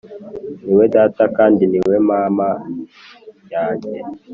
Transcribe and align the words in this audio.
Ni 0.63 0.73
we 0.77 0.85
Data 0.95 1.23
kandi 1.37 1.63
ni 1.67 1.79
we 1.87 1.95
Mana 2.09 2.47
yanjye 3.53 3.93